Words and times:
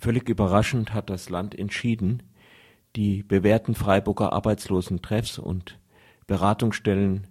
Völlig 0.00 0.30
überraschend 0.30 0.94
hat 0.94 1.10
das 1.10 1.28
Land 1.28 1.56
entschieden, 1.56 2.22
die 2.96 3.22
bewährten 3.22 3.74
Freiburger 3.74 4.32
Arbeitslosentreffs 4.32 5.38
und 5.38 5.78
Beratungsstellen 6.26 7.26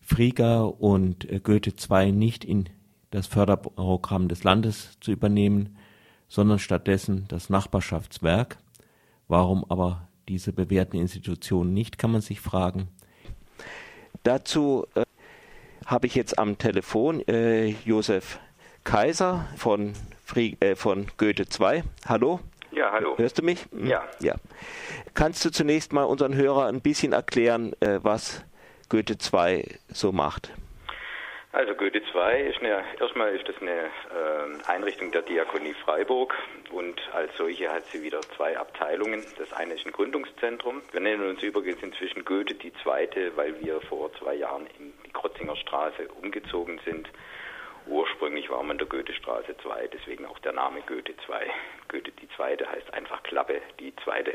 Friga 0.00 0.62
und 0.62 1.30
äh, 1.30 1.40
Goethe 1.40 1.70
II 1.70 2.12
nicht 2.12 2.44
in 2.44 2.70
das 3.10 3.26
Förderprogramm 3.26 4.28
des 4.28 4.44
Landes 4.44 4.96
zu 5.00 5.12
übernehmen, 5.12 5.76
sondern 6.26 6.58
stattdessen 6.58 7.26
das 7.28 7.50
Nachbarschaftswerk. 7.50 8.56
Warum 9.28 9.64
aber 9.68 10.08
diese 10.28 10.52
bewährten 10.52 10.98
Institutionen 10.98 11.74
nicht, 11.74 11.98
kann 11.98 12.12
man 12.12 12.22
sich 12.22 12.40
fragen. 12.40 12.88
Dazu 14.22 14.86
äh, 14.94 15.04
habe 15.84 16.06
ich 16.06 16.14
jetzt 16.14 16.38
am 16.38 16.56
Telefon 16.56 17.20
äh, 17.28 17.68
Josef 17.84 18.40
Kaiser 18.84 19.46
von, 19.56 19.92
von 20.76 21.06
Goethe 21.16 21.44
II. 21.44 21.82
Hallo. 22.08 22.40
Ja, 22.72 22.92
hallo. 22.92 23.16
Hörst 23.16 23.38
du 23.38 23.42
mich? 23.42 23.64
Hm? 23.70 23.86
Ja. 23.86 24.04
ja. 24.20 24.34
Kannst 25.14 25.44
du 25.44 25.50
zunächst 25.50 25.92
mal 25.92 26.04
unseren 26.04 26.34
Hörern 26.34 26.74
ein 26.74 26.80
bisschen 26.82 27.12
erklären, 27.12 27.72
äh, 27.80 28.00
was 28.02 28.44
Goethe 28.88 29.14
II 29.14 29.64
so 29.88 30.12
macht? 30.12 30.52
Also 31.52 31.74
Goethe 31.74 32.00
II 32.00 32.50
ist 32.50 32.58
eine, 32.58 32.84
erstmal 33.00 33.34
ist 33.34 33.48
das 33.48 33.56
eine 33.62 33.70
äh, 33.72 34.70
Einrichtung 34.70 35.10
der 35.10 35.22
Diakonie 35.22 35.72
Freiburg 35.72 36.34
und 36.70 37.00
als 37.14 37.34
solche 37.38 37.72
hat 37.72 37.86
sie 37.86 38.02
wieder 38.02 38.20
zwei 38.36 38.58
Abteilungen. 38.58 39.24
Das 39.38 39.54
eine 39.54 39.72
ist 39.72 39.86
ein 39.86 39.92
Gründungszentrum. 39.92 40.82
Wir 40.92 41.00
nennen 41.00 41.26
uns 41.26 41.42
übrigens 41.42 41.82
inzwischen 41.82 42.26
Goethe 42.26 42.52
die 42.56 42.74
Zweite, 42.82 43.34
weil 43.36 43.58
wir 43.64 43.80
vor 43.80 44.12
zwei 44.18 44.34
Jahren 44.34 44.66
in 44.78 44.92
die 45.06 45.10
Krotzinger 45.12 45.56
Straße 45.56 46.08
umgezogen 46.20 46.78
sind. 46.84 47.08
Ursprünglich 47.86 48.50
war 48.50 48.62
man 48.62 48.78
der 48.78 48.86
Goethestraße 48.86 49.56
2, 49.62 49.88
deswegen 49.88 50.26
auch 50.26 50.38
der 50.40 50.52
Name 50.52 50.80
Goethe 50.86 51.14
2. 51.26 51.46
Goethe 51.88 52.10
die 52.12 52.28
Zweite 52.30 52.68
heißt 52.68 52.92
einfach 52.92 53.22
Klappe, 53.22 53.60
die 53.78 53.94
Zweite. 54.04 54.34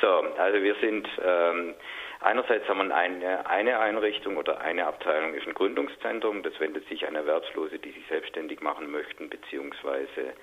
So, 0.00 0.08
also 0.08 0.62
wir 0.62 0.74
sind 0.76 1.08
ähm, 1.22 1.74
Einerseits 2.20 2.68
haben 2.68 2.88
wir 2.88 2.94
eine, 2.94 3.46
eine 3.46 3.78
Einrichtung 3.78 4.38
oder 4.38 4.60
eine 4.60 4.86
Abteilung 4.86 5.34
ist 5.34 5.46
ein 5.46 5.54
Gründungszentrum. 5.54 6.42
Das 6.42 6.58
wendet 6.58 6.88
sich 6.88 7.06
an 7.06 7.14
Erwerbslose, 7.14 7.78
die 7.78 7.92
sich 7.92 8.04
selbstständig 8.08 8.60
machen 8.60 8.90
möchten, 8.90 9.30
beziehungsweise 9.30 10.34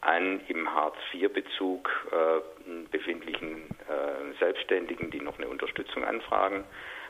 an 0.00 0.40
im 0.46 0.72
Hartz-IV-Bezug 0.72 1.90
äh, 2.12 2.70
befindlichen 2.90 3.68
äh, 3.88 4.38
Selbstständigen, 4.38 5.10
die 5.10 5.20
noch 5.20 5.38
eine 5.38 5.48
Unterstützung 5.48 6.04
anfragen. 6.04 6.64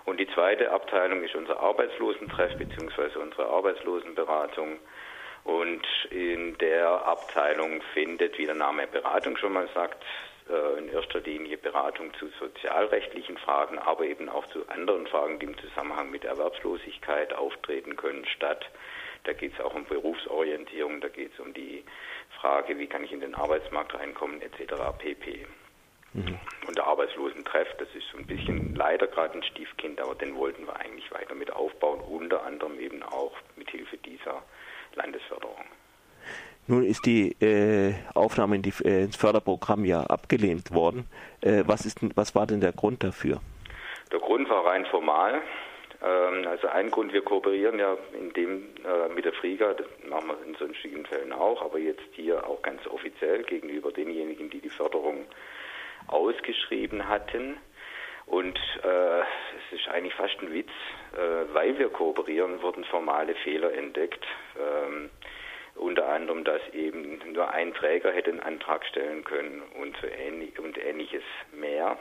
Und 0.05 0.21
die 0.21 0.29
zweite 0.35 0.71
Abteilung 0.71 1.23
ist 1.23 1.35
unser 1.35 1.61
Arbeitslosentreff 1.61 2.57
beziehungsweise 2.59 3.19
unsere 3.19 3.47
Arbeitslosenberatung. 3.47 4.79
Und 5.45 5.87
in 6.11 6.57
der 6.59 6.89
Abteilung 7.07 7.83
findet, 7.93 8.39
wie 8.39 8.47
der 8.47 8.55
Name 8.55 8.87
Beratung 8.87 9.37
schon 9.37 9.53
mal 9.53 9.69
sagt, 9.75 10.03
äh, 10.49 10.79
in 10.79 10.89
erster 10.89 11.21
Linie 11.21 11.57
Beratung 11.57 12.13
zu 12.15 12.29
sozialrechtlichen 12.39 13.39
Fragen, 13.39 13.79
aber 13.79 14.05
eben 14.05 14.29
auch 14.29 14.47
zu 14.49 14.69
anderen 14.69 15.07
Fragen, 15.07 15.39
die 15.39 15.47
im 15.47 15.59
Zusammenhang 15.59 16.11
mit 16.11 16.25
Erwerbslosigkeit 16.25 17.33
auftreten 17.35 17.97
können, 17.97 18.27
statt. 18.27 18.67
Da 19.25 19.33
geht 19.33 19.55
es 19.55 19.61
auch 19.61 19.75
um 19.75 19.87
Berufsorientierung, 19.87 21.01
da 21.01 21.09
geht 21.09 21.33
es 21.33 21.41
um 21.41 21.55
die 21.55 21.83
Frage, 22.41 22.79
wie 22.79 22.87
kann 22.87 23.05
ich 23.05 23.13
in 23.13 23.21
den 23.21 23.35
Arbeitsmarkt 23.35 23.95
reinkommen, 23.95 24.43
etc. 24.43 24.75
pp. 24.99 25.47
Mhm. 26.15 26.39
Und 26.67 26.77
der 26.77 26.87
Arbeitslosentreff, 26.87 27.69
das 27.79 27.89
ist 27.95 28.09
so 28.13 28.19
ein 28.19 28.27
bisschen 28.27 28.75
leider 28.75 29.07
gerade 29.07 29.35
ein 29.35 29.43
Stiefkind, 29.43 30.01
aber 30.01 30.15
den 30.15 30.35
wollten 30.37 30.67
wir 30.67 30.77
eigentlich 30.77 31.11
weiter 31.13 31.35
mit 31.35 31.53
aufbauen, 31.53 32.01
unter 32.01 32.45
anderem 32.47 32.79
eben 32.79 33.03
auch 33.03 33.33
mit 33.57 33.69
Hilfe 33.71 33.97
dieser 33.99 34.43
Landesförderung. 34.95 35.65
Nun 36.67 36.85
ist 36.85 37.05
die 37.05 37.33
äh, 37.45 37.95
Aufnahme 38.15 38.57
in 38.57 38.63
die, 38.63 38.73
äh, 38.85 39.05
ins 39.05 39.17
Förderprogramm 39.17 39.85
ja 39.85 40.03
abgelehnt 40.03 40.73
worden. 40.73 41.07
Äh, 41.43 41.65
was, 41.67 41.85
ist, 41.85 41.99
was 42.17 42.35
war 42.35 42.47
denn 42.47 42.61
der 42.61 42.73
Grund 42.73 43.05
dafür? 43.05 43.41
Der 44.11 44.21
Grund 44.21 44.49
war 44.49 44.65
rein 44.65 44.87
formal. 44.87 45.43
Ähm, 46.03 46.47
also 46.47 46.69
ein 46.69 46.91
Grund, 46.91 47.13
wir 47.13 47.23
kooperieren 47.23 47.79
ja 47.79 47.99
in 48.19 48.33
dem, 48.33 48.69
äh, 48.85 49.13
mit 49.15 49.27
der 49.27 49.35
Friga, 49.35 49.75
das 49.75 49.87
machen 50.09 50.29
wir 50.29 50.47
in 50.47 50.55
sonstigen 50.55 51.05
Fällen 51.05 51.33
auch, 51.33 51.61
aber 51.63 51.79
jetzt 51.79 52.09
hier 52.13 52.47
auch 52.47 52.63
ganz 52.63 52.87
offiziell 52.87 53.43
gegenüber 53.43 53.93
denjenigen, 53.93 54.49
die 54.49 54.61
die 54.61 54.71
Förderung 54.71 55.27
ausgeschrieben 56.07 57.09
hatten. 57.09 57.57
Und 58.27 58.59
äh, 58.83 59.21
es 59.21 59.79
ist 59.81 59.89
eigentlich 59.89 60.15
fast 60.15 60.41
ein 60.41 60.53
Witz, 60.53 60.71
äh, 61.13 61.55
weil 61.55 61.79
wir 61.79 61.91
kooperieren, 61.91 62.63
wurden 62.63 62.85
formale 62.85 63.35
Fehler 63.37 63.73
entdeckt. 63.75 64.25
Ähm, 64.59 65.11
unter 65.77 66.09
anderem, 66.09 66.45
dass 66.45 66.63
eben 66.73 67.21
nur 67.33 67.51
ein 67.51 67.75
Träger 67.75 68.13
hätte 68.13 68.31
einen 68.31 68.41
Antrag 68.41 68.87
stellen 68.87 69.25
können 69.25 69.63
und, 69.81 69.97
so 70.01 70.07
ähnlich, 70.07 70.59
und 70.59 70.79
ähnliches 70.79 71.25
mehr. 71.53 71.99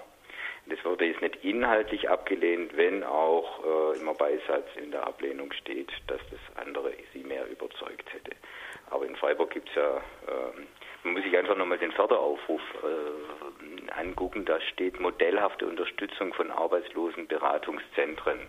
Das 0.66 0.84
wurde 0.86 1.06
jetzt 1.06 1.22
nicht 1.22 1.44
inhaltlich 1.44 2.10
abgelehnt, 2.10 2.76
wenn 2.78 3.04
auch 3.04 3.60
äh, 3.66 4.00
immer 4.00 4.14
Beisatz 4.14 4.68
in 4.82 4.92
der 4.92 5.06
Ablehnung 5.06 5.52
steht, 5.52 5.92
dass 6.08 6.22
das 6.32 6.40
andere 6.66 6.94
sie 7.12 7.24
mehr 7.24 7.46
überzeugt 7.48 8.14
hätte. 8.14 8.32
Aber 8.90 9.06
in 9.06 9.16
Freiburg 9.18 9.52
gibt 9.52 9.70
es 9.70 9.76
ja, 9.76 9.98
äh, 9.98 10.62
man 11.04 11.14
muss 11.14 11.24
sich 11.24 11.38
einfach 11.38 11.58
nochmal 11.58 11.80
den 11.80 11.92
Förderaufruf 11.92 12.62
äh, 12.84 13.92
angucken, 13.92 14.46
da 14.46 14.62
steht 14.62 15.00
modellhafte 15.00 15.68
Unterstützung 15.68 16.34
von 16.34 16.50
Arbeitslosenberatungszentren. 16.52 18.40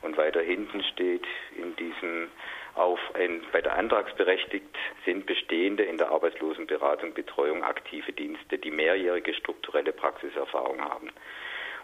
Und 0.00 0.16
weiter 0.16 0.40
hinten 0.42 0.82
steht 0.84 1.26
in 1.56 1.74
diesem 1.76 2.28
auf 2.78 3.00
ein, 3.14 3.42
bei 3.52 3.60
der 3.60 3.76
Antragsberechtigt 3.76 4.76
sind 5.04 5.26
bestehende 5.26 5.82
in 5.82 5.98
der 5.98 6.10
Arbeitslosenberatung, 6.10 7.14
Betreuung 7.14 7.62
aktive 7.62 8.12
Dienste, 8.12 8.58
die 8.58 8.70
mehrjährige 8.70 9.34
strukturelle 9.34 9.92
Praxiserfahrung 9.92 10.80
haben. 10.80 11.10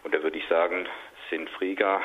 Und 0.04 0.14
da 0.14 0.22
würde 0.22 0.38
ich 0.38 0.46
sagen, 0.48 0.86
sind 1.30 1.50
Friga 1.50 2.00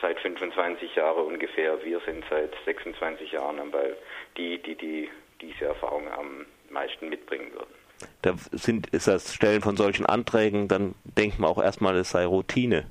seit 0.00 0.18
25 0.20 0.94
Jahren 0.96 1.26
ungefähr, 1.26 1.84
wir 1.84 2.00
sind 2.00 2.24
seit 2.30 2.52
26 2.64 3.32
Jahren 3.32 3.60
am 3.60 3.70
Ball, 3.70 3.96
die, 4.36 4.58
die, 4.58 4.74
die 4.74 5.10
diese 5.40 5.66
Erfahrung 5.66 6.08
am 6.10 6.46
meisten 6.70 7.08
mitbringen 7.08 7.52
würden. 7.52 7.74
Da 8.22 8.34
sind, 8.52 8.88
ist 8.88 9.08
das 9.08 9.34
Stellen 9.34 9.60
von 9.60 9.76
solchen 9.76 10.06
Anträgen, 10.06 10.68
dann 10.68 10.94
denkt 11.04 11.38
man 11.38 11.50
auch 11.50 11.62
erstmal, 11.62 11.96
es 11.96 12.10
sei 12.10 12.24
Routine. 12.24 12.86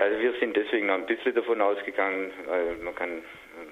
Also 0.00 0.18
wir 0.18 0.32
sind 0.40 0.56
deswegen 0.56 0.86
noch 0.86 0.94
ein 0.94 1.04
bisschen 1.04 1.34
davon 1.34 1.60
ausgegangen, 1.60 2.32
weil 2.46 2.76
man 2.76 2.94
kann 2.94 3.22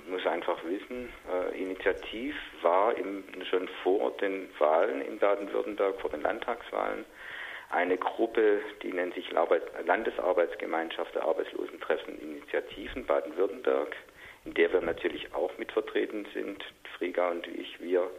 muss 0.09 0.27
einfach 0.27 0.63
wissen, 0.65 1.09
äh, 1.31 1.59
Initiativ 1.59 2.35
war 2.63 2.97
im, 2.97 3.25
schon 3.51 3.69
vor 3.83 4.11
den 4.19 4.49
Wahlen 4.59 5.01
in 5.03 5.19
Baden-Württemberg, 5.19 6.01
vor 6.01 6.11
den 6.11 6.21
Landtagswahlen, 6.21 7.05
eine 7.71 7.97
Gruppe, 7.97 8.61
die 8.83 8.93
nennt 8.93 9.15
sich 9.15 9.31
Landesarbeitsgemeinschaft 9.87 11.15
der 11.15 11.25
Arbeitslosentreffen 11.25 12.19
Initiativen 12.21 13.05
Baden-Württemberg, 13.05 13.97
in 14.45 14.55
der 14.55 14.73
wir 14.73 14.81
natürlich 14.81 15.35
auch 15.35 15.57
mit 15.59 15.73
vertreten 15.73 16.27
sind, 16.33 16.63
Friga 16.97 17.31
und 17.31 17.47
ich, 17.47 17.81
wir. 17.81 18.11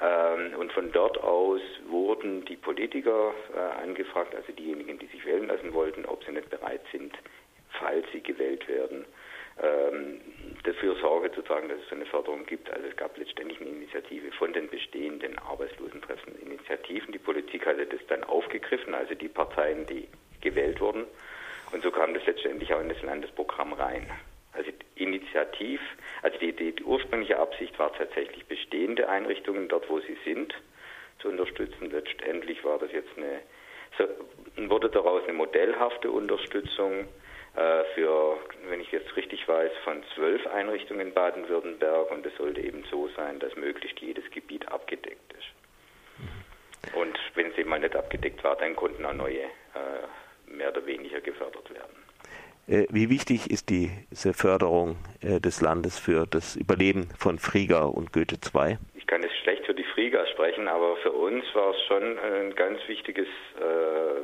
Ähm, 0.00 0.54
und 0.58 0.72
von 0.72 0.90
dort 0.92 1.18
aus 1.22 1.60
wurden 1.86 2.44
die 2.44 2.56
Politiker 2.56 3.32
äh, 3.54 3.82
angefragt, 3.82 4.34
also 4.34 4.52
diejenigen, 4.52 4.98
die 4.98 5.06
sich 5.06 5.24
wählen 5.24 5.48
lassen 5.48 5.72
wollten, 5.72 6.04
ob 6.04 6.24
sie 6.24 6.32
nicht 6.32 6.50
bereit 6.50 6.82
sind, 6.90 7.14
falls 7.82 8.06
sie 8.12 8.22
gewählt 8.22 8.66
werden, 8.68 9.04
ähm, 9.62 10.20
dafür 10.64 10.94
Sorge 10.96 11.30
zu 11.32 11.42
tragen, 11.42 11.68
dass 11.68 11.78
es 11.84 11.92
eine 11.92 12.06
Förderung 12.06 12.46
gibt. 12.46 12.70
Also 12.70 12.86
es 12.88 12.96
gab 12.96 13.16
letztendlich 13.18 13.60
eine 13.60 13.70
Initiative 13.70 14.32
von 14.32 14.52
den 14.52 14.68
bestehenden 14.68 15.38
Arbeitslosentreffen 15.38 16.40
Initiativen. 16.40 17.12
Die 17.12 17.18
Politik 17.18 17.66
hatte 17.66 17.84
das 17.86 18.00
dann 18.08 18.24
aufgegriffen, 18.24 18.94
also 18.94 19.14
die 19.14 19.28
Parteien, 19.28 19.86
die 19.86 20.08
gewählt 20.40 20.80
wurden. 20.80 21.04
Und 21.72 21.82
so 21.82 21.90
kam 21.90 22.14
das 22.14 22.24
letztendlich 22.26 22.72
auch 22.72 22.80
in 22.80 22.88
das 22.88 23.02
Landesprogramm 23.02 23.72
rein. 23.72 24.08
Also 24.52 24.70
Initiativ, 24.96 25.80
also 26.22 26.38
die, 26.38 26.52
die, 26.52 26.72
die 26.72 26.84
ursprüngliche 26.84 27.38
Absicht 27.38 27.78
war 27.78 27.92
tatsächlich 27.94 28.44
bestehende 28.46 29.08
Einrichtungen 29.08 29.68
dort, 29.68 29.88
wo 29.88 30.00
sie 30.00 30.16
sind, 30.24 30.54
zu 31.20 31.28
unterstützen. 31.28 31.90
Letztendlich 31.90 32.62
war 32.64 32.78
das 32.78 32.92
jetzt 32.92 33.16
eine, 33.16 33.40
so, 33.96 34.68
wurde 34.68 34.90
daraus 34.90 35.22
eine 35.24 35.32
modellhafte 35.32 36.10
Unterstützung 36.10 37.08
für, 37.94 38.38
wenn 38.68 38.80
ich 38.80 38.90
jetzt 38.92 39.14
richtig 39.16 39.46
weiß, 39.46 39.70
von 39.84 40.02
zwölf 40.14 40.46
Einrichtungen 40.46 41.08
in 41.08 41.14
Baden-Württemberg 41.14 42.10
und 42.10 42.24
es 42.24 42.34
sollte 42.36 42.60
eben 42.60 42.84
so 42.90 43.08
sein, 43.16 43.38
dass 43.40 43.54
möglichst 43.56 44.00
jedes 44.00 44.24
Gebiet 44.30 44.66
abgedeckt 44.68 45.34
ist. 45.34 46.94
Und 46.94 47.18
wenn 47.34 47.50
es 47.50 47.58
eben 47.58 47.70
mal 47.70 47.78
nicht 47.78 47.94
abgedeckt 47.94 48.42
war, 48.42 48.56
dann 48.56 48.74
konnten 48.74 49.04
auch 49.04 49.12
neue 49.12 49.42
äh, 49.42 49.46
mehr 50.46 50.70
oder 50.70 50.86
weniger 50.86 51.20
gefördert 51.20 51.68
werden. 51.74 51.96
Äh, 52.66 52.86
wie 52.90 53.10
wichtig 53.10 53.50
ist 53.50 53.68
diese 53.70 54.32
Förderung 54.32 54.96
des 55.22 55.60
Landes 55.60 55.98
für 55.98 56.26
das 56.26 56.56
Überleben 56.56 57.08
von 57.18 57.38
Friga 57.38 57.84
und 57.84 58.12
Goethe 58.12 58.36
II? 58.36 58.78
Ich 58.94 59.06
kann 59.06 59.22
jetzt 59.22 59.36
schlecht 59.42 59.66
für 59.66 59.74
die 59.74 59.84
Friga 59.84 60.26
sprechen, 60.28 60.68
aber 60.68 60.96
für 60.96 61.12
uns 61.12 61.44
war 61.54 61.74
es 61.74 61.82
schon 61.86 62.18
ein 62.18 62.54
ganz 62.54 62.78
wichtiges, 62.88 63.28
äh, 63.56 64.20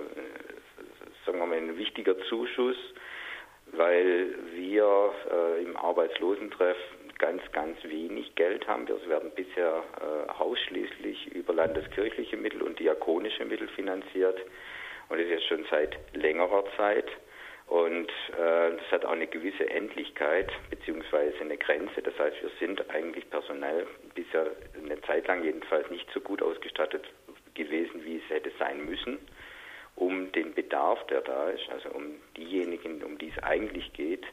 sagen 1.26 1.38
wir 1.38 1.46
mal, 1.46 1.58
ein 1.58 1.76
wichtiger 1.76 2.18
Zuschuss, 2.28 2.76
weil 3.72 4.34
wir 4.54 5.12
äh, 5.30 5.62
im 5.62 5.76
Arbeitslosentreff 5.76 6.76
ganz, 7.18 7.42
ganz 7.52 7.76
wenig 7.84 8.34
Geld 8.36 8.66
haben. 8.66 8.86
Wir 8.86 9.08
werden 9.08 9.30
bisher 9.34 9.82
äh, 10.00 10.30
ausschließlich 10.30 11.34
über 11.34 11.52
landeskirchliche 11.52 12.36
Mittel 12.36 12.62
und 12.62 12.78
diakonische 12.78 13.44
Mittel 13.44 13.68
finanziert. 13.68 14.38
Und 15.08 15.18
das 15.18 15.26
ist 15.26 15.32
jetzt 15.32 15.46
schon 15.46 15.66
seit 15.70 15.98
längerer 16.14 16.64
Zeit. 16.76 17.06
Und 17.66 18.08
äh, 18.32 18.76
das 18.76 18.90
hat 18.90 19.04
auch 19.04 19.12
eine 19.12 19.26
gewisse 19.26 19.68
Endlichkeit 19.68 20.50
beziehungsweise 20.70 21.38
eine 21.40 21.58
Grenze. 21.58 22.00
Das 22.02 22.18
heißt, 22.18 22.40
wir 22.40 22.50
sind 22.58 22.88
eigentlich 22.90 23.28
personell 23.28 23.86
bisher 24.14 24.46
eine 24.82 25.00
Zeit 25.02 25.26
lang 25.28 25.44
jedenfalls 25.44 25.90
nicht 25.90 26.08
so 26.14 26.20
gut 26.20 26.42
ausgestattet 26.42 27.06
gewesen, 27.54 28.04
wie 28.04 28.16
es 28.16 28.30
hätte 28.30 28.52
sein 28.58 28.86
müssen, 28.86 29.18
um 29.98 30.30
den 30.32 30.54
Bedarf, 30.54 31.04
der 31.08 31.22
da 31.22 31.50
ist, 31.50 31.68
also 31.70 31.90
um 31.90 32.04
diejenigen, 32.36 33.02
um 33.02 33.18
die 33.18 33.32
es 33.36 33.42
eigentlich 33.42 33.92
geht, 33.92 34.24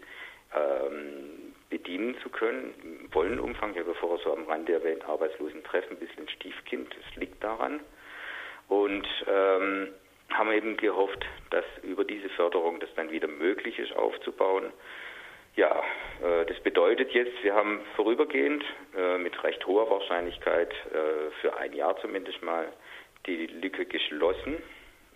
ähm, 0.55 1.53
bedienen 1.69 2.15
zu 2.21 2.29
können. 2.29 2.73
Im 2.83 3.09
vollen 3.11 3.39
Umfang, 3.39 3.71
ich 3.73 3.79
habe 3.79 3.95
vorher 3.95 4.23
so 4.23 4.31
am 4.31 4.45
Rande 4.45 4.73
erwähnt, 4.73 5.03
Arbeitslosentreffen, 5.07 5.97
ein 5.97 5.99
bisschen 5.99 6.29
Stiefkind, 6.29 6.95
das 6.95 7.15
liegt 7.15 7.43
daran. 7.43 7.79
Und 8.67 9.07
ähm, 9.27 9.89
haben 10.31 10.51
eben 10.51 10.77
gehofft, 10.77 11.25
dass 11.49 11.65
über 11.83 12.03
diese 12.03 12.29
Förderung 12.29 12.79
das 12.79 12.89
dann 12.95 13.11
wieder 13.11 13.27
möglich 13.27 13.79
ist 13.79 13.95
aufzubauen. 13.95 14.71
Ja, 15.55 15.83
äh, 16.21 16.45
das 16.45 16.59
bedeutet 16.59 17.11
jetzt, 17.11 17.43
wir 17.43 17.55
haben 17.55 17.79
vorübergehend 17.95 18.63
äh, 18.95 19.17
mit 19.17 19.43
recht 19.43 19.65
hoher 19.65 19.89
Wahrscheinlichkeit 19.89 20.71
äh, 20.71 21.31
für 21.41 21.57
ein 21.57 21.73
Jahr 21.73 21.97
zumindest 22.01 22.41
mal 22.43 22.71
die 23.25 23.47
Lücke 23.47 23.85
geschlossen 23.85 24.61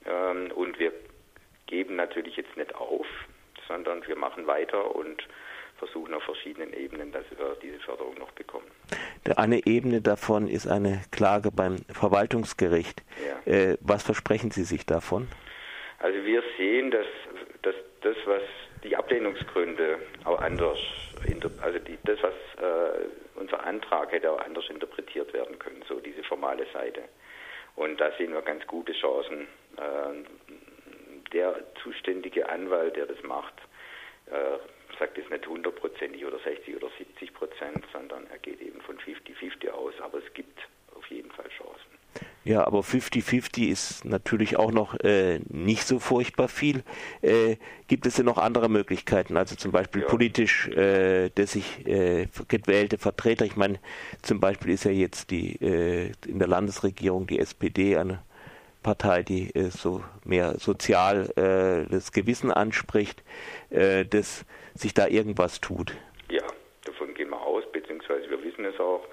ähm, 0.10 0.52
und 0.52 0.80
wir 0.80 0.92
geben 1.68 1.96
natürlich 1.96 2.36
jetzt 2.36 2.56
nicht 2.58 2.74
auf, 2.76 3.06
sondern 3.68 4.06
wir 4.08 4.16
machen 4.16 4.48
weiter 4.48 4.96
und 4.96 5.28
versuchen 5.78 6.14
auf 6.14 6.24
verschiedenen 6.24 6.74
Ebenen, 6.74 7.12
dass 7.12 7.24
wir 7.32 7.56
diese 7.62 7.80
Förderung 7.80 8.16
noch 8.16 8.32
bekommen. 8.32 8.68
Eine 9.38 9.66
Ebene 9.66 10.02
davon 10.02 10.48
ist 10.48 10.68
eine 10.68 11.02
Klage 11.12 11.52
beim 11.52 11.78
Verwaltungsgericht. 11.92 13.04
Ja. 13.26 13.52
Äh, 13.52 13.78
was 13.82 14.04
versprechen 14.04 14.52
Sie 14.52 14.64
sich 14.64 14.86
davon? 14.86 15.28
Also 16.00 16.24
wir 16.26 16.44
sehen, 16.58 16.92
dass, 16.92 17.06
dass 17.62 17.76
das, 18.02 18.16
was 18.26 18.42
die 18.84 18.96
Ablehnungsgründe 18.96 20.00
auch 20.26 20.40
anders, 20.40 20.80
also 21.62 21.80
die, 21.80 21.98
das, 22.06 22.18
was 22.22 22.34
äh, 22.62 23.06
unser 23.36 23.64
Antrag 23.66 24.12
hätte 24.12 24.32
auch 24.32 24.40
anders 24.40 24.70
interpretiert 24.70 25.34
werden 25.34 25.60
können, 25.60 25.84
so 25.88 26.00
diese 26.00 26.24
formale 26.24 26.66
Seite. 26.74 27.02
Und 27.80 27.98
da 28.02 28.12
sehen 28.18 28.34
wir 28.34 28.42
ganz 28.42 28.68
gute 28.68 28.92
Chancen. 28.92 29.48
Äh, 29.78 31.32
der 31.32 31.64
zuständige 31.82 32.50
Anwalt, 32.50 32.98
der 32.98 33.06
das 33.06 33.24
macht, 33.24 33.54
äh, 34.26 34.58
sagt 35.00 35.18
es 35.18 35.30
nicht 35.30 35.48
hundertprozentig 35.48 36.26
oder 36.26 36.40
60 36.40 36.76
oder 36.76 36.90
70 36.98 37.34
Prozent, 37.34 37.86
sondern 37.94 38.28
er 38.28 38.40
geht 38.40 38.60
eben 38.60 38.82
von 38.82 39.00
50-50 39.00 39.70
aus. 39.70 39.94
Aber 40.02 40.18
es 40.18 40.34
gibt 40.34 40.60
auf 40.94 41.08
jeden 41.10 41.32
Fall 41.32 41.48
Chancen. 41.58 41.99
Ja, 42.50 42.66
aber 42.66 42.80
50-50 42.80 43.68
ist 43.70 44.06
natürlich 44.06 44.58
auch 44.58 44.72
noch 44.72 45.00
äh, 45.02 45.40
nicht 45.50 45.84
so 45.84 46.00
furchtbar 46.00 46.48
viel. 46.48 46.82
Äh, 47.22 47.58
gibt 47.88 48.08
es 48.08 48.16
denn 48.16 48.26
noch 48.26 48.40
andere 48.40 48.70
Möglichkeiten? 48.70 49.38
Also 49.38 49.56
zum 49.56 49.72
Beispiel 49.72 50.02
ja. 50.02 50.08
politisch, 50.08 50.68
äh, 50.70 51.30
dass 51.30 51.52
sich 51.52 51.86
äh, 51.86 52.26
gewählte 52.48 52.98
Vertreter, 52.98 53.46
ich 53.46 53.56
meine, 53.56 53.78
zum 54.24 54.40
Beispiel 54.40 54.74
ist 54.74 54.84
ja 54.84 54.90
jetzt 54.90 55.30
die 55.30 55.62
äh, 55.62 56.12
in 56.26 56.40
der 56.40 56.48
Landesregierung 56.48 57.28
die 57.28 57.38
SPD 57.38 57.98
eine 57.98 58.24
Partei, 58.82 59.22
die 59.22 59.54
äh, 59.54 59.70
so 59.70 60.04
mehr 60.26 60.58
sozial 60.58 61.86
das 61.88 62.12
Gewissen 62.12 62.52
anspricht, 62.52 63.22
dass 63.70 64.46
sich 64.74 64.96
da 64.96 65.08
irgendwas 65.08 65.62
tut. 65.62 65.94
Ja, 66.32 66.48
davon 66.84 67.14
gehen 67.14 67.30
wir 67.30 67.42
aus, 67.42 67.64
beziehungsweise 67.72 68.28
wir 68.28 68.42
wissen 68.44 68.66
es 68.66 68.80
auch. 68.80 69.06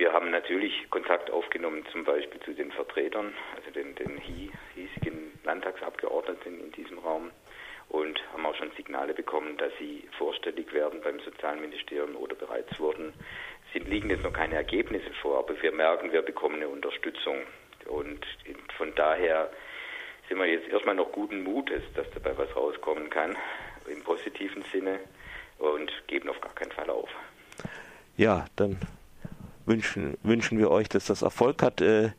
Wir 0.00 0.14
haben 0.14 0.30
natürlich 0.30 0.88
Kontakt 0.88 1.30
aufgenommen, 1.30 1.84
zum 1.92 2.04
Beispiel 2.04 2.40
zu 2.40 2.54
den 2.54 2.72
Vertretern, 2.72 3.34
also 3.54 3.70
den, 3.70 3.94
den 3.96 4.16
hiesigen 4.16 5.38
Landtagsabgeordneten 5.44 6.58
in 6.58 6.72
diesem 6.72 7.00
Raum 7.00 7.30
und 7.90 8.18
haben 8.32 8.46
auch 8.46 8.54
schon 8.54 8.70
Signale 8.78 9.12
bekommen, 9.12 9.58
dass 9.58 9.70
sie 9.78 10.08
vorstellig 10.16 10.72
werden 10.72 11.02
beim 11.02 11.20
Sozialministerium 11.20 12.16
oder 12.16 12.34
bereits 12.34 12.80
wurden. 12.80 13.12
Es 13.74 13.82
liegen 13.82 14.08
jetzt 14.08 14.22
noch 14.22 14.32
keine 14.32 14.54
Ergebnisse 14.54 15.12
vor, 15.20 15.40
aber 15.40 15.60
wir 15.60 15.70
merken, 15.70 16.10
wir 16.12 16.22
bekommen 16.22 16.54
eine 16.54 16.68
Unterstützung. 16.68 17.36
Und 17.84 18.24
von 18.78 18.94
daher 18.94 19.50
sind 20.30 20.38
wir 20.38 20.46
jetzt 20.46 20.66
erstmal 20.70 20.94
noch 20.94 21.12
guten 21.12 21.42
Mutes, 21.42 21.82
dass 21.94 22.10
dabei 22.12 22.38
was 22.38 22.56
rauskommen 22.56 23.10
kann, 23.10 23.36
im 23.86 24.02
positiven 24.02 24.62
Sinne, 24.72 24.98
und 25.58 25.92
geben 26.06 26.30
auf 26.30 26.40
gar 26.40 26.54
keinen 26.54 26.72
Fall 26.72 26.88
auf. 26.88 27.10
Ja, 28.16 28.46
dann 28.56 28.78
wünschen, 29.70 30.18
wünschen 30.22 30.58
wir 30.58 30.70
euch, 30.70 30.88
dass 30.88 31.06
das 31.06 31.22
Erfolg 31.22 31.62
hat. 31.62 31.80
Äh, 31.80 32.10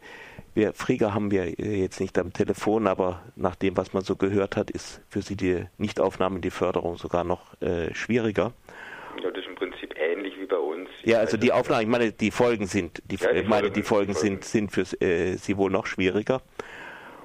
wir, 0.56 0.74
Frieger 0.74 1.13
haben 1.13 1.31
wir 1.31 1.50
jetzt 1.50 2.00
nicht 2.01 2.18
am 2.18 2.33
Telefon, 2.33 2.88
aber 2.88 3.21
nach 3.36 3.56
dem, 3.56 3.77
was 3.77 3.94
man 3.94 4.03
so 4.03 4.15
gehört 4.15 4.57
hat, 4.57 4.71
ist 4.71 5.01
für 5.07 5.21
sie 5.21 5.36
die 5.36 5.65
Nichtaufnahme 5.77 6.38
in 6.38 6.42
die 6.42 6.50
Förderung 6.50 6.98
sogar 6.98 7.24
noch 7.24 7.62
äh, 7.62 7.94
schwieriger. 7.94 8.53
Ja, 9.21 9.30
das 9.30 9.44
ist 9.44 9.50
im 9.50 9.56
Prinzip 9.56 9.94
ähnlich 9.98 10.33
wie 10.39 10.45
bei 10.45 10.57
uns. 10.57 10.89
Ja, 11.03 11.19
also 11.19 11.38
die 11.38 11.51
Aufnahme, 11.51 11.83
ich 11.83 11.88
meine, 11.88 12.12
die 12.12 12.31
Folgen 12.31 12.65
sind, 12.65 13.01
die, 13.06 13.15
ja, 13.15 13.33
die 13.33 13.44
meine, 13.44 13.71
die 13.71 13.83
Folgen, 13.83 14.13
sind, 14.13 14.44
sind 14.44 14.71
für 14.71 14.81
äh, 15.01 15.36
sie 15.36 15.57
wohl 15.57 15.71
noch 15.71 15.86
schwieriger. 15.86 16.42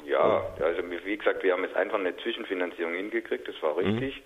Ja, 0.05 0.45
also 0.61 0.83
wie 1.05 1.17
gesagt, 1.17 1.43
wir 1.43 1.53
haben 1.53 1.65
jetzt 1.65 1.75
einfach 1.75 1.99
eine 1.99 2.17
Zwischenfinanzierung 2.19 2.95
hingekriegt, 2.95 3.49
das 3.49 3.61
war 3.61 3.73
mhm. 3.73 3.99
richtig. 3.99 4.17
Mhm. 4.17 4.23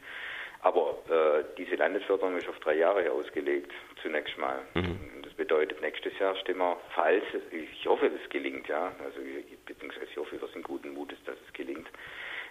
Aber 0.62 0.98
äh, 1.08 1.44
diese 1.56 1.76
Landesförderung 1.76 2.36
ist 2.36 2.48
auf 2.48 2.58
drei 2.58 2.76
Jahre 2.76 3.10
ausgelegt, 3.10 3.72
zunächst 4.02 4.36
mal. 4.36 4.58
Mhm. 4.74 5.22
Das 5.22 5.32
bedeutet, 5.32 5.80
nächstes 5.80 6.18
Jahr 6.18 6.36
stimmen 6.36 6.60
wir, 6.60 6.76
falls, 6.94 7.24
ich 7.50 7.86
hoffe, 7.86 8.06
es 8.06 8.28
gelingt, 8.30 8.68
ja, 8.68 8.92
also 9.02 9.20
beziehungsweise 9.64 10.06
ich 10.10 10.16
hoffe, 10.18 10.40
wir 10.40 10.48
sind 10.48 10.64
guten 10.64 10.92
Mutes, 10.92 11.18
dass 11.24 11.36
es 11.46 11.52
gelingt, 11.54 11.88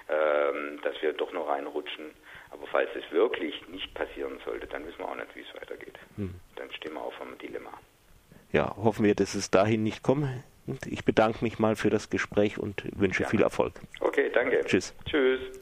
ähm, 0.09 0.79
dass 0.81 0.99
wir 1.01 1.13
doch 1.13 1.31
noch 1.33 1.47
reinrutschen. 1.47 2.11
Aber 2.49 2.65
falls 2.67 2.89
es 2.95 3.11
wirklich 3.11 3.67
nicht 3.67 3.93
passieren 3.93 4.39
sollte, 4.43 4.65
dann 4.65 4.87
wissen 4.87 4.97
wir 4.97 5.07
auch 5.07 5.15
nicht, 5.15 5.35
wie 5.35 5.41
es 5.41 5.61
weitergeht. 5.61 5.99
Mhm. 6.17 6.33
Dann 6.55 6.71
stehen 6.71 6.93
wir 6.93 7.01
auf 7.01 7.21
einem 7.21 7.37
Dilemma. 7.37 7.71
Ja, 8.51 8.75
hoffen 8.75 9.05
wir, 9.05 9.13
dass 9.13 9.35
es 9.35 9.51
dahin 9.51 9.83
nicht 9.83 10.01
kommt. 10.01 10.27
Ich 10.87 11.05
bedanke 11.05 11.43
mich 11.43 11.59
mal 11.59 11.75
für 11.75 11.91
das 11.91 12.09
Gespräch 12.09 12.57
und 12.57 12.83
wünsche 12.99 13.23
ja. 13.23 13.29
viel 13.29 13.43
Erfolg. 13.43 13.73
Okay, 13.99 14.31
danke. 14.33 14.61
Tschüss. 14.65 14.95
Tschüss. 15.05 15.59